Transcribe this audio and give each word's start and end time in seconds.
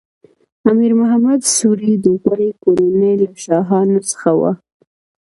امیر 0.71 0.93
محمد 1.01 1.41
سوري 1.55 1.93
د 2.03 2.05
غوري 2.21 2.49
کورنۍ 2.63 3.13
له 3.23 3.29
شاهانو 3.43 3.97
څخه 4.11 4.29
و. 4.39 4.41